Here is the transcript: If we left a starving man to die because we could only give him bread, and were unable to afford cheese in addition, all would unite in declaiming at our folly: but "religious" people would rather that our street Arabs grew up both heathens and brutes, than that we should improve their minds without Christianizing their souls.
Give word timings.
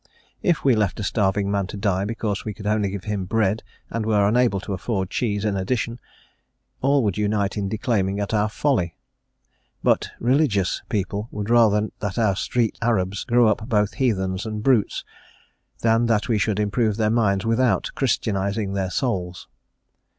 If 0.41 0.63
we 0.65 0.73
left 0.75 0.99
a 0.99 1.03
starving 1.03 1.51
man 1.51 1.67
to 1.67 1.77
die 1.77 2.05
because 2.05 2.43
we 2.43 2.55
could 2.55 2.65
only 2.65 2.89
give 2.89 3.03
him 3.03 3.25
bread, 3.25 3.61
and 3.91 4.03
were 4.03 4.27
unable 4.27 4.59
to 4.61 4.73
afford 4.73 5.11
cheese 5.11 5.45
in 5.45 5.55
addition, 5.55 5.99
all 6.81 7.03
would 7.03 7.19
unite 7.19 7.55
in 7.55 7.69
declaiming 7.69 8.19
at 8.19 8.33
our 8.33 8.49
folly: 8.49 8.95
but 9.83 10.09
"religious" 10.19 10.81
people 10.89 11.27
would 11.29 11.51
rather 11.51 11.91
that 11.99 12.17
our 12.17 12.35
street 12.35 12.79
Arabs 12.81 13.23
grew 13.25 13.47
up 13.47 13.69
both 13.69 13.93
heathens 13.93 14.43
and 14.43 14.63
brutes, 14.63 15.05
than 15.81 16.07
that 16.07 16.27
we 16.27 16.39
should 16.39 16.59
improve 16.59 16.97
their 16.97 17.11
minds 17.11 17.45
without 17.45 17.91
Christianizing 17.93 18.73
their 18.73 18.89
souls. 18.89 19.47